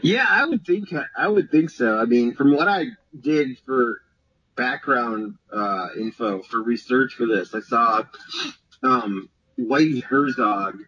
[0.01, 1.97] Yeah, I would think I would think so.
[1.97, 2.85] I mean, from what I
[3.19, 4.01] did for
[4.55, 8.03] background uh, info for research for this, I saw
[8.83, 10.79] um, Whitey Herzog,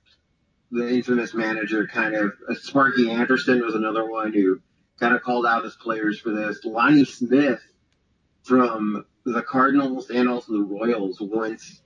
[0.72, 4.62] the infamous manager, kind of uh, Sparky Anderson was another one who
[5.00, 6.64] kind of called out his players for this.
[6.64, 7.62] Lonnie Smith
[8.44, 11.82] from the Cardinals and also the Royals once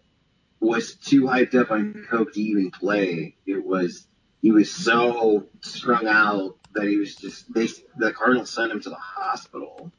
[0.59, 3.35] was too hyped up on coke to even play.
[3.45, 4.07] It was
[4.41, 8.89] he was so strung out that he was just they the Cardinals sent him to
[8.89, 9.91] the hospital.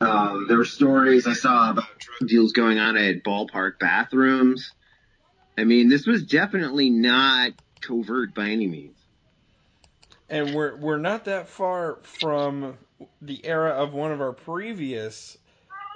[0.00, 4.72] Um, there were stories I saw about drug deals going on at ballpark bathrooms.
[5.56, 8.98] I mean, this was definitely not covert by any means.
[10.28, 12.76] And we're we're not that far from
[13.22, 15.36] the era of one of our previous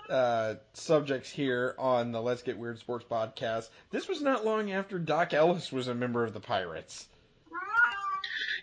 [0.08, 3.68] uh, subjects here on the Let's Get Weird Sports podcast.
[3.90, 7.06] This was not long after Doc Ellis was a member of the Pirates.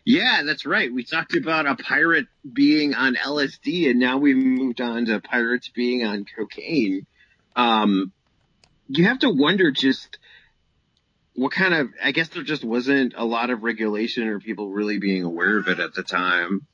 [0.05, 0.93] Yeah, that's right.
[0.93, 5.69] We talked about a pirate being on LSD, and now we've moved on to pirates
[5.69, 7.07] being on cocaine.
[7.55, 8.11] Um,
[8.87, 10.19] you have to wonder just
[11.33, 11.89] what kind of.
[12.03, 15.67] I guess there just wasn't a lot of regulation or people really being aware of
[15.67, 16.67] it at the time.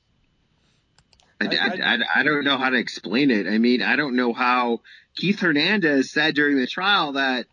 [1.40, 3.46] I, I- I, I, I don't know how to explain it.
[3.46, 4.80] I mean, I don't know how
[5.16, 7.46] Keith Hernandez said during the trial that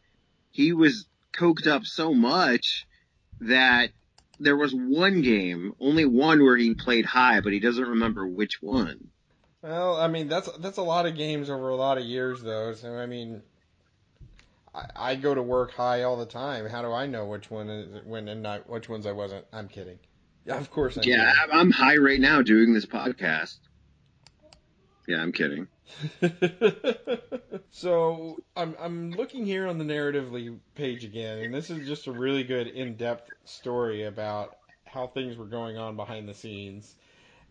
[0.52, 2.86] he was coked up so much
[3.39, 3.92] that
[4.39, 8.62] there was one game, only one where he played high, but he doesn't remember which
[8.62, 9.10] one.
[9.62, 12.73] Well, I mean that's that's a lot of games over a lot of years, though.
[12.73, 13.41] So I mean,
[14.73, 16.67] I, I go to work high all the time.
[16.67, 19.45] How do I know which one is when and not which ones I wasn't?
[19.52, 19.99] I'm kidding.
[20.45, 23.58] Yeah, of course I'm Yeah, I'm- I'm high right now doing this podcast.
[25.10, 25.67] Yeah, I'm kidding.
[27.72, 32.12] so I'm I'm looking here on the narratively page again, and this is just a
[32.12, 36.93] really good in-depth story about how things were going on behind the scenes.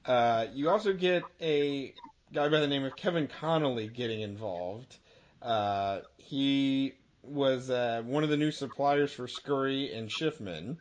[0.07, 1.92] Uh, you also get a
[2.33, 4.97] guy by the name of Kevin Connolly getting involved.
[5.42, 6.94] Uh, he
[7.25, 10.77] was uh, one of the new suppliers for Scurry and Shiffman.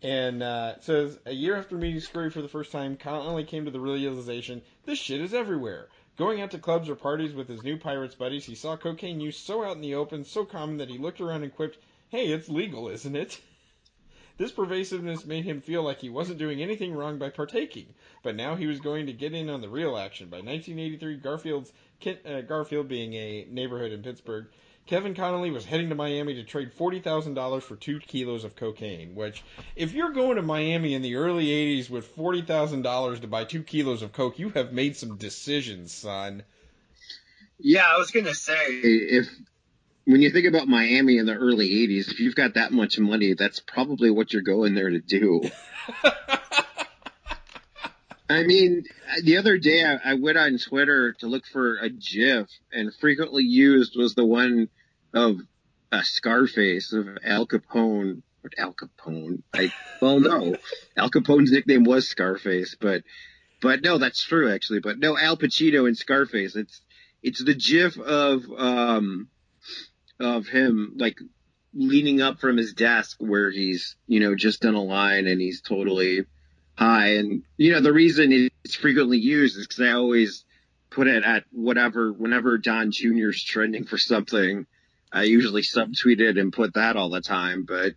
[0.00, 3.70] And uh, says, a year after meeting Scurry for the first time, Connolly came to
[3.72, 5.88] the realization this shit is everywhere.
[6.18, 9.36] Going out to clubs or parties with his new Pirates buddies, he saw cocaine use
[9.36, 11.78] so out in the open, so common that he looked around and quipped,
[12.08, 13.40] Hey, it's legal, isn't it?
[14.36, 18.54] This pervasiveness made him feel like he wasn't doing anything wrong by partaking, but now
[18.54, 20.28] he was going to get in on the real action.
[20.28, 21.72] By 1983, Garfield's
[22.06, 24.46] uh, Garfield being a neighborhood in Pittsburgh,
[24.88, 28.56] Kevin Connolly was heading to Miami to trade forty thousand dollars for two kilos of
[28.56, 29.14] cocaine.
[29.14, 29.44] Which,
[29.76, 33.44] if you're going to Miami in the early '80s with forty thousand dollars to buy
[33.44, 36.42] two kilos of coke, you have made some decisions, son.
[37.58, 39.28] Yeah, I was gonna say if
[40.06, 43.34] when you think about Miami in the early '80s, if you've got that much money,
[43.34, 45.42] that's probably what you're going there to do.
[48.30, 48.84] I mean,
[49.22, 53.42] the other day I, I went on Twitter to look for a GIF, and frequently
[53.42, 54.68] used was the one
[55.14, 55.38] of
[55.92, 58.22] uh, Scarface of Al Capone.
[58.40, 59.42] What Al Capone?
[59.54, 60.56] I well no,
[60.96, 63.02] Al Capone's nickname was Scarface, but
[63.60, 64.80] but no, that's true actually.
[64.80, 66.56] But no, Al Pacino in Scarface.
[66.56, 66.80] It's
[67.22, 69.28] it's the GIF of um
[70.20, 71.18] of him like
[71.74, 75.60] leaning up from his desk where he's you know just done a line and he's
[75.60, 76.24] totally
[76.76, 80.44] high and you know the reason it's frequently used is because I always
[80.90, 84.66] put it at whatever whenever Don Jr.'s trending for something.
[85.12, 87.92] I usually subtweet it and put that all the time, but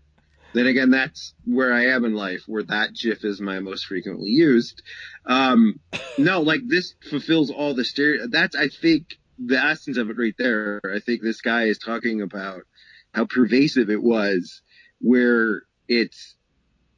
[0.54, 4.30] then again, that's where I am in life, where that GIF is my most frequently
[4.30, 4.82] used.
[5.26, 5.80] Um,
[6.18, 8.28] no, like this fulfills all the stereo.
[8.30, 10.82] That's, I think, the essence of it right there.
[10.84, 12.64] I think this guy is talking about
[13.14, 14.62] how pervasive it was,
[15.00, 16.36] where it's.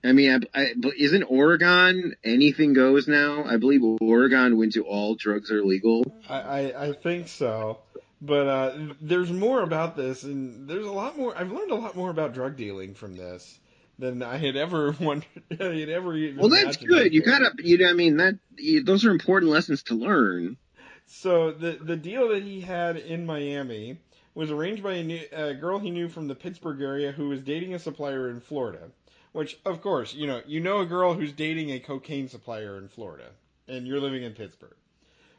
[0.05, 3.45] I mean, I, I, isn't Oregon anything goes now?
[3.45, 6.03] I believe Oregon went to all drugs are legal.
[6.27, 7.79] I, I, I think so.
[8.25, 11.37] But uh, there's more about this, and there's a lot more.
[11.37, 13.59] I've learned a lot more about drug dealing from this
[13.99, 15.27] than I had ever wondered.
[15.59, 16.17] I had ever.
[16.37, 17.13] Well, that's good.
[17.13, 20.55] You gotta, you know, I mean, that you, those are important lessons to learn.
[21.05, 23.97] So the the deal that he had in Miami
[24.35, 27.41] was arranged by a, new, a girl he knew from the Pittsburgh area who was
[27.41, 28.89] dating a supplier in Florida.
[29.33, 32.87] Which, of course, you know, you know a girl who's dating a cocaine supplier in
[32.87, 33.31] Florida,
[33.67, 34.75] and you're living in Pittsburgh.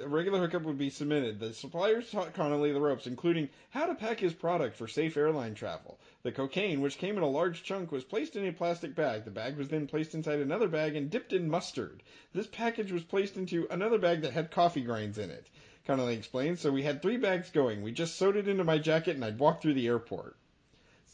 [0.00, 1.40] a regular hookup would be submitted.
[1.40, 5.54] The suppliers taught Connolly the ropes, including how to pack his product for safe airline
[5.54, 5.98] travel.
[6.22, 9.24] The cocaine, which came in a large chunk, was placed in a plastic bag.
[9.24, 12.02] The bag was then placed inside another bag and dipped in mustard.
[12.32, 15.46] This package was placed into another bag that had coffee grinds in it.
[15.86, 17.82] Connolly explained, so we had three bags going.
[17.82, 20.36] We just sewed it into my jacket and I'd walk through the airport.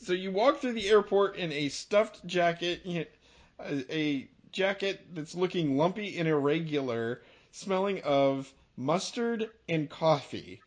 [0.02, 2.82] So you walk through the airport in a stuffed jacket,
[3.60, 10.60] a jacket that's looking lumpy and irregular, smelling of mustard and coffee.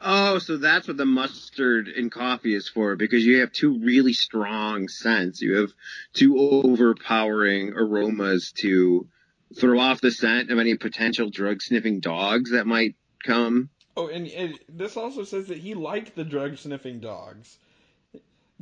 [0.00, 4.12] Oh, so that's what the mustard and coffee is for, because you have two really
[4.12, 5.40] strong scents.
[5.40, 5.72] You have
[6.12, 9.06] two overpowering aromas to
[9.58, 13.70] throw off the scent of any potential drug sniffing dogs that might come.
[13.96, 17.58] Oh, and, and this also says that he liked the drug sniffing dogs.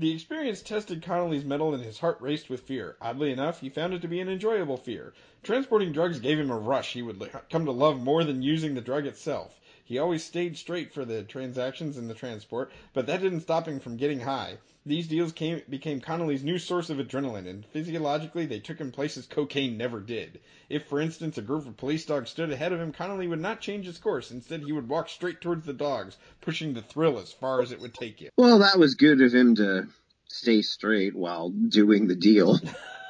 [0.00, 2.96] The experience tested Connolly's mettle and his heart raced with fear.
[3.02, 5.12] Oddly enough, he found it to be an enjoyable fear.
[5.42, 8.80] Transporting drugs gave him a rush he would come to love more than using the
[8.80, 9.60] drug itself.
[9.84, 13.78] He always stayed straight for the transactions and the transport, but that didn't stop him
[13.78, 14.56] from getting high.
[14.86, 19.26] These deals came, became Connolly's new source of adrenaline, and physiologically they took him places
[19.26, 20.40] cocaine never did.
[20.70, 23.60] If, for instance, a group of police dogs stood ahead of him, Connolly would not
[23.60, 24.30] change his course.
[24.30, 27.80] Instead, he would walk straight towards the dogs, pushing the thrill as far as it
[27.80, 28.30] would take him.
[28.38, 29.88] Well, that was good of him to
[30.28, 32.58] stay straight while doing the deal.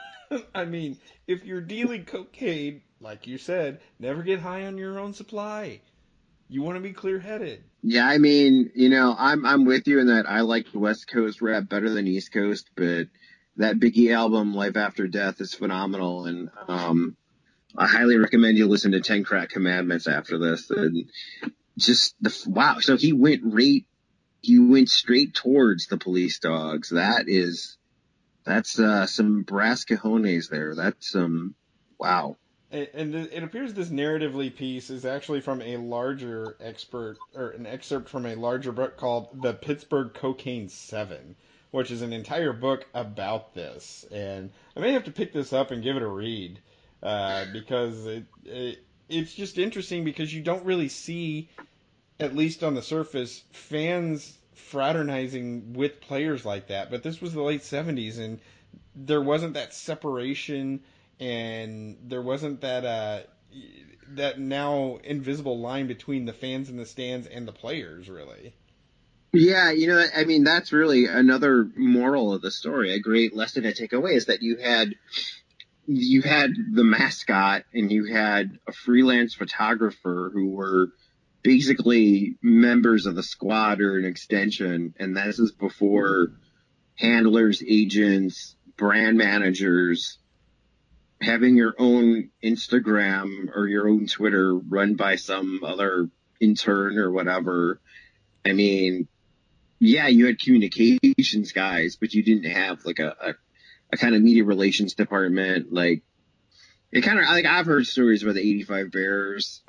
[0.55, 5.15] I mean, if you're dealing cocaine, like you said, never get high on your own
[5.15, 5.81] supply.
[6.49, 7.63] You want to be clear headed.
[7.83, 11.41] Yeah, I mean, you know, I'm I'm with you in that I like West Coast
[11.41, 13.07] rap better than East Coast, but
[13.57, 17.17] that Biggie album, Life After Death, is phenomenal, and um,
[17.77, 20.71] I highly recommend you listen to Ten Crack Commandments after this.
[20.71, 21.11] And
[21.79, 23.87] just the wow, so he went right,
[24.43, 26.91] he went straight towards the police dogs.
[26.91, 27.79] That is,
[28.45, 30.75] that's uh, some brass cojones there.
[30.75, 31.55] That's some um,
[31.99, 32.37] wow
[32.71, 38.09] and it appears this narratively piece is actually from a larger expert or an excerpt
[38.09, 41.35] from a larger book called The Pittsburgh Cocaine Seven,
[41.73, 44.05] which is an entire book about this.
[44.13, 46.61] And I may have to pick this up and give it a read
[47.03, 51.49] uh, because it, it it's just interesting because you don't really see,
[52.21, 56.91] at least on the surface, fans fraternizing with players like that.
[56.91, 58.39] But this was the late 70s, and
[58.95, 60.81] there wasn't that separation,
[61.21, 63.21] and there wasn't that uh,
[64.15, 68.55] that now invisible line between the fans in the stands and the players, really.
[69.33, 72.93] Yeah, you know, I mean, that's really another moral of the story.
[72.93, 74.95] A great lesson to take away is that you had
[75.87, 80.89] you had the mascot and you had a freelance photographer who were
[81.43, 86.33] basically members of the squad or an extension, and this is before
[86.97, 90.19] handlers, agents, brand managers,
[91.21, 96.09] having your own Instagram or your own Twitter run by some other
[96.41, 97.81] intern or whatever.
[98.45, 99.07] I mean,
[99.79, 103.35] yeah, you had communications guys, but you didn't have like a, a,
[103.93, 105.73] a kind of media relations department.
[105.73, 106.03] Like
[106.91, 109.63] it kind of like I've heard stories about the 85 Bears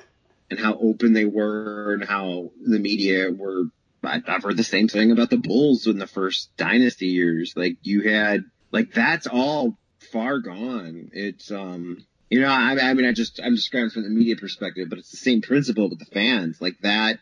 [0.50, 3.64] and how open they were and how the media were.
[4.04, 7.54] I've heard the same thing about the Bulls in the first dynasty years.
[7.56, 9.78] Like you had like that's all
[10.10, 11.10] far gone.
[11.12, 14.88] It's um you know I, I mean I just I'm describing from the media perspective,
[14.88, 16.60] but it's the same principle with the fans.
[16.60, 17.18] Like that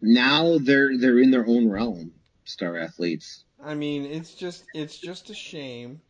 [0.00, 2.12] now they're they're in their own realm,
[2.44, 3.44] star athletes.
[3.62, 6.00] I mean, it's just it's just a shame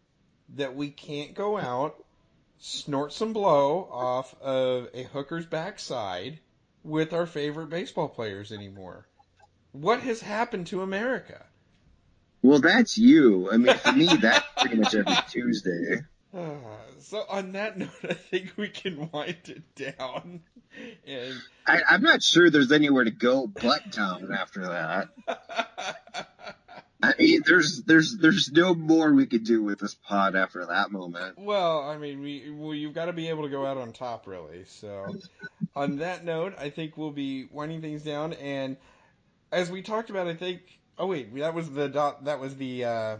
[0.55, 2.05] that we can't go out,
[2.59, 6.41] snort some blow off of a hooker's backside
[6.83, 9.09] with our favorite baseball players anymore.
[9.73, 11.46] What has happened to America?
[12.43, 13.51] Well, that's you.
[13.51, 16.03] I mean, for me, that's pretty much every Tuesday.
[16.35, 16.55] Uh,
[16.99, 20.43] so on that note, I think we can wind it down.
[21.07, 21.35] And
[21.67, 25.09] I, I'm not sure there's anywhere to go but down after that.
[27.03, 30.91] I mean, there's there's there's no more we could do with this pod after that
[30.91, 31.39] moment.
[31.39, 34.27] Well, I mean, we well, you've got to be able to go out on top,
[34.27, 34.65] really.
[34.65, 35.15] So,
[35.75, 38.33] on that note, I think we'll be winding things down.
[38.35, 38.77] And
[39.53, 40.61] as we talked about, I think.
[40.99, 42.25] Oh wait, that was the dot.
[42.25, 42.85] That was the.
[42.85, 43.17] Uh,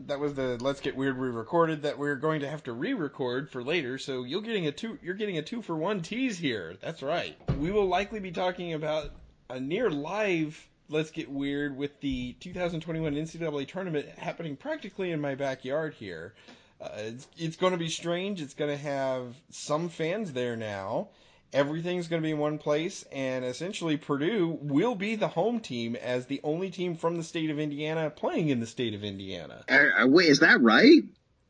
[0.00, 3.62] that was the let's get weird re-recorded that we're going to have to re-record for
[3.62, 7.02] later so you're getting a two you're getting a two for one tease here that's
[7.02, 9.10] right we will likely be talking about
[9.50, 15.34] a near live let's get weird with the 2021 ncaa tournament happening practically in my
[15.36, 16.34] backyard here
[16.80, 21.08] uh, it's, it's going to be strange it's going to have some fans there now
[21.54, 25.96] everything's going to be in one place, and essentially Purdue will be the home team
[25.96, 29.64] as the only team from the state of Indiana playing in the state of Indiana.
[29.68, 31.02] Uh, wait, is that right?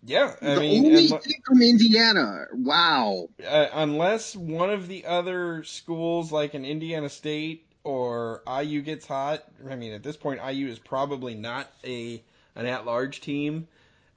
[0.06, 2.44] Yeah, I the mean, only unle- team from Indiana.
[2.52, 3.28] Wow.
[3.44, 9.42] uh, unless one of the other schools, like an Indiana State or IU, gets hot.
[9.68, 12.22] I mean, at this point, IU is probably not a
[12.54, 13.66] an at-large team.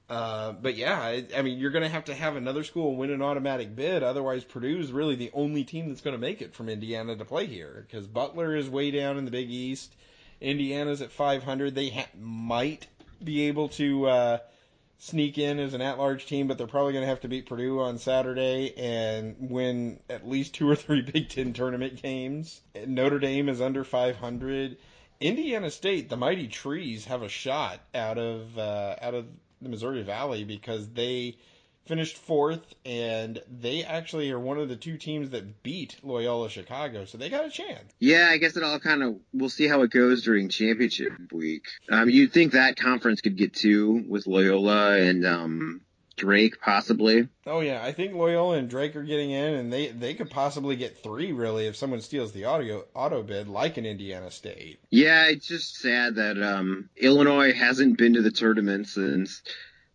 [0.08, 3.10] Uh, but yeah, I, I mean, you're going to have to have another school win
[3.10, 4.02] an automatic bid.
[4.02, 7.24] Otherwise, Purdue is really the only team that's going to make it from Indiana to
[7.24, 9.94] play here because Butler is way down in the Big East.
[10.40, 11.74] Indiana's at 500.
[11.74, 12.86] They ha- might
[13.22, 14.38] be able to uh,
[14.98, 17.80] sneak in as an at-large team, but they're probably going to have to beat Purdue
[17.80, 22.62] on Saturday and win at least two or three Big Ten tournament games.
[22.86, 24.78] Notre Dame is under 500.
[25.20, 29.26] Indiana State, the mighty trees, have a shot out of uh, out of
[29.60, 31.36] the Missouri Valley because they
[31.86, 37.06] finished fourth and they actually are one of the two teams that beat Loyola Chicago,
[37.06, 37.92] so they got a chance.
[37.98, 41.64] Yeah, I guess it all kind of we'll see how it goes during championship week.
[41.90, 45.80] Um, you'd think that conference could get two with Loyola and um,
[46.18, 47.28] Drake possibly.
[47.46, 50.76] Oh yeah, I think Loyola and Drake are getting in, and they they could possibly
[50.76, 54.80] get three really if someone steals the auto auto bid like an Indiana State.
[54.90, 59.42] Yeah, it's just sad that um, Illinois hasn't been to the tournament since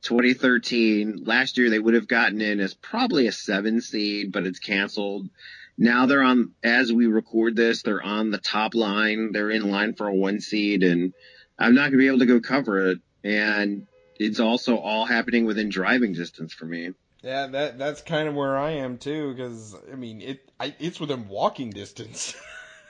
[0.03, 1.23] 2013.
[1.25, 5.29] Last year they would have gotten in as probably a seven seed, but it's canceled.
[5.77, 9.31] Now they're on, as we record this, they're on the top line.
[9.31, 11.13] They're in line for a one seed, and
[11.57, 12.99] I'm not going to be able to go cover it.
[13.23, 13.87] And
[14.19, 16.91] it's also all happening within driving distance for me.
[17.23, 20.99] Yeah, that that's kind of where I am too, because I mean it I, it's
[20.99, 22.35] within walking distance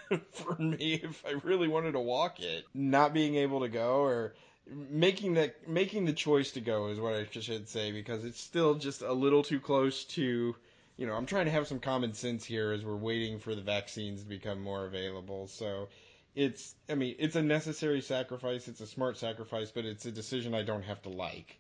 [0.31, 2.65] for me if I really wanted to walk it.
[2.73, 4.33] Not being able to go or
[4.67, 8.75] making that making the choice to go is what I should say because it's still
[8.75, 10.55] just a little too close to
[10.97, 13.61] you know I'm trying to have some common sense here as we're waiting for the
[13.61, 15.47] vaccines to become more available.
[15.47, 15.89] So
[16.35, 20.53] it's I mean it's a necessary sacrifice, it's a smart sacrifice, but it's a decision
[20.53, 21.59] I don't have to like.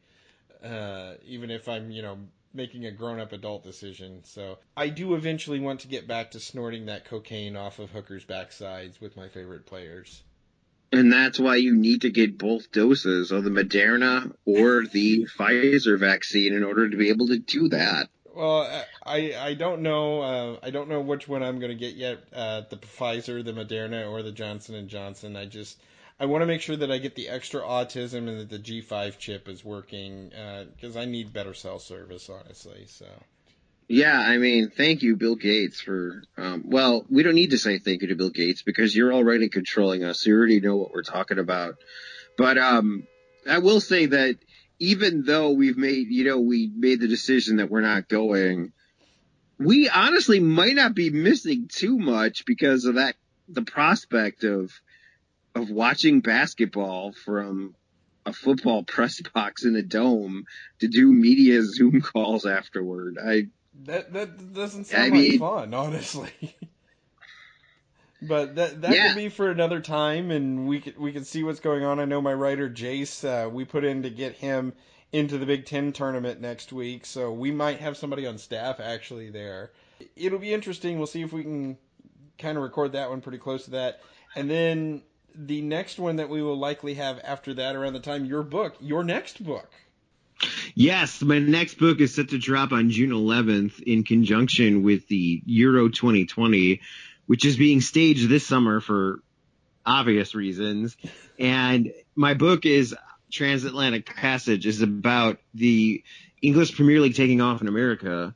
[0.63, 2.17] Uh, even if I'm you know
[2.53, 4.21] making a grown up adult decision.
[4.23, 8.25] So I do eventually want to get back to snorting that cocaine off of hookers'
[8.25, 10.23] backsides with my favorite players.
[10.91, 15.97] And that's why you need to get both doses of the Moderna or the Pfizer
[15.97, 18.09] vaccine in order to be able to do that.
[18.33, 21.95] Well, I I don't know uh, I don't know which one I'm going to get
[21.95, 22.23] yet.
[22.33, 25.35] Uh, the Pfizer, the Moderna, or the Johnson and Johnson.
[25.35, 25.77] I just
[26.19, 29.17] I want to make sure that I get the extra autism and that the G5
[29.17, 30.29] chip is working
[30.75, 32.85] because uh, I need better cell service, honestly.
[32.87, 33.07] So.
[33.87, 36.23] Yeah, I mean, thank you, Bill Gates, for.
[36.37, 39.49] Um, well, we don't need to say thank you to Bill Gates because you're already
[39.49, 40.25] controlling us.
[40.25, 41.75] You already know what we're talking about.
[42.37, 43.05] But um,
[43.47, 44.37] I will say that
[44.83, 48.73] even though we've made, you know, we made the decision that we're not going,
[49.57, 53.15] we honestly might not be missing too much because of that,
[53.47, 54.73] the prospect of,
[55.55, 57.75] of watching basketball from
[58.25, 60.43] a football press box in a dome
[60.81, 63.17] to do media Zoom calls afterward.
[63.17, 63.47] I
[63.85, 66.29] that that doesn't sound I like mean, fun, honestly.
[68.27, 69.07] but that that yeah.
[69.07, 71.99] could be for another time, and we could we can see what's going on.
[71.99, 74.73] I know my writer Jace, uh, we put in to get him
[75.11, 79.29] into the Big Ten tournament next week, so we might have somebody on staff actually
[79.29, 79.71] there.
[80.15, 80.97] It'll be interesting.
[80.97, 81.77] We'll see if we can
[82.37, 84.01] kind of record that one pretty close to that,
[84.35, 85.03] and then
[85.35, 88.75] the next one that we will likely have after that around the time your book,
[88.79, 89.69] your next book.
[90.75, 95.41] Yes, my next book is set to drop on June 11th in conjunction with the
[95.45, 96.81] Euro 2020,
[97.25, 99.19] which is being staged this summer for
[99.85, 100.97] obvious reasons.
[101.39, 102.95] And my book is
[103.31, 106.03] Transatlantic Passage is about the
[106.41, 108.35] English Premier League taking off in America.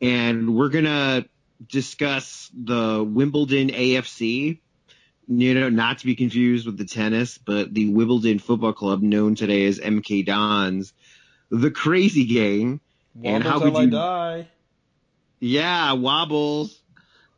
[0.00, 1.26] And we're going to
[1.68, 4.58] discuss the Wimbledon AFC
[5.28, 9.34] you know, not to be confused with the tennis, but the Wimbledon Football Club, known
[9.34, 10.92] today as MK Dons,
[11.50, 12.80] the Crazy Gang,
[13.16, 14.48] Womble and how could you die?
[15.40, 16.78] Yeah, Wombles.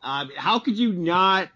[0.06, 1.48] Um, how could you not?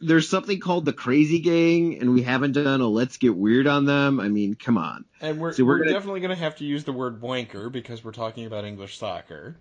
[0.00, 3.84] There's something called the Crazy Gang, and we haven't done a Let's Get Weird on
[3.84, 4.20] them.
[4.20, 5.04] I mean, come on.
[5.20, 7.70] And we're, so we're, we're gonna, definitely going to have to use the word wanker
[7.70, 9.56] because we're talking about English soccer.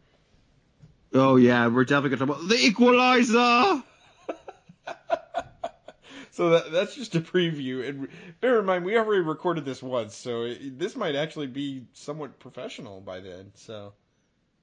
[1.13, 3.83] Oh yeah, we're definitely going to talk about the Equalizer.
[6.31, 7.87] so that, that's just a preview.
[7.87, 8.07] And
[8.39, 12.39] bear in mind, we already recorded this once, so it, this might actually be somewhat
[12.39, 13.51] professional by then.
[13.55, 13.91] So.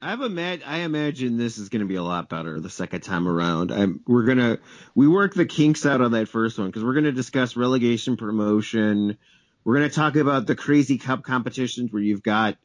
[0.02, 3.02] I have imag- I imagine this is going to be a lot better the second
[3.02, 3.70] time around.
[3.70, 4.58] I'm, we're gonna
[4.94, 8.16] we work the kinks out on that first one because we're going to discuss relegation
[8.16, 9.18] promotion.
[9.62, 12.56] We're going to talk about the crazy cup competitions where you've got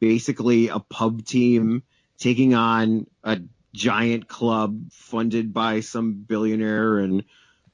[0.00, 1.82] basically a pub team
[2.18, 3.38] taking on a
[3.74, 7.24] giant club funded by some billionaire and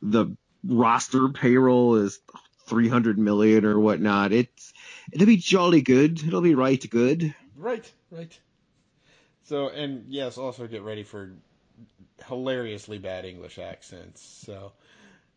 [0.03, 2.19] the roster payroll is
[2.67, 4.33] 300 million or whatnot.
[4.33, 4.73] It's
[5.13, 6.21] it'll be jolly good.
[6.27, 7.33] It'll be right good.
[7.57, 8.37] Right, right.
[9.45, 11.33] So and yes, also get ready for
[12.27, 14.23] hilariously bad English accents.
[14.23, 14.73] So,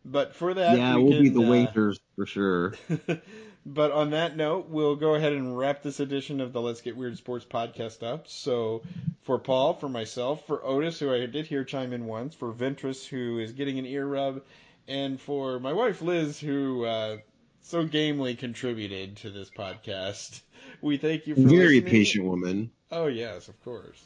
[0.05, 2.74] but for that, yeah, we will be the uh, waiters for sure.
[3.66, 6.95] but on that note, we'll go ahead and wrap this edition of the Let's Get
[6.95, 8.28] Weird Sports podcast up.
[8.28, 8.84] So,
[9.24, 13.05] for Paul, for myself, for Otis, who I did hear chime in once, for Ventress,
[13.05, 14.41] who is getting an ear rub,
[14.88, 17.18] and for my wife Liz, who uh,
[17.62, 20.41] so gamely contributed to this podcast.
[20.82, 21.86] We thank you for very listening.
[21.86, 22.72] patient woman.
[22.91, 24.05] Oh yes, of course.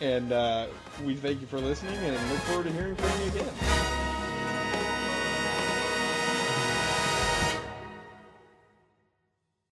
[0.00, 0.66] And uh,
[1.04, 3.97] we thank you for listening, and look forward to hearing from you again.